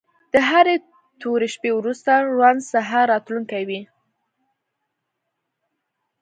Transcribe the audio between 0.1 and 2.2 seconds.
د هرې تورې شپې وروسته